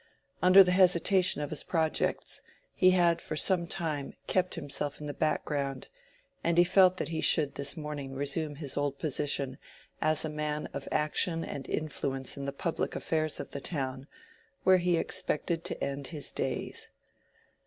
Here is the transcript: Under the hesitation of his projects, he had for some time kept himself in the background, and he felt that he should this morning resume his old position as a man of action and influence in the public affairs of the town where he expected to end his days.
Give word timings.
Under 0.41 0.63
the 0.63 0.71
hesitation 0.71 1.41
of 1.41 1.51
his 1.51 1.63
projects, 1.63 2.41
he 2.73 2.89
had 2.89 3.21
for 3.21 3.35
some 3.35 3.67
time 3.67 4.15
kept 4.25 4.55
himself 4.55 4.99
in 4.99 5.05
the 5.05 5.13
background, 5.13 5.89
and 6.43 6.57
he 6.57 6.63
felt 6.63 6.97
that 6.97 7.09
he 7.09 7.21
should 7.21 7.53
this 7.53 7.77
morning 7.77 8.15
resume 8.15 8.55
his 8.55 8.75
old 8.77 8.97
position 8.97 9.59
as 10.01 10.25
a 10.25 10.27
man 10.27 10.67
of 10.73 10.87
action 10.91 11.45
and 11.45 11.69
influence 11.69 12.35
in 12.35 12.45
the 12.45 12.51
public 12.51 12.95
affairs 12.95 13.39
of 13.39 13.51
the 13.51 13.61
town 13.61 14.07
where 14.63 14.77
he 14.77 14.97
expected 14.97 15.63
to 15.65 15.83
end 15.83 16.07
his 16.07 16.31
days. 16.31 16.89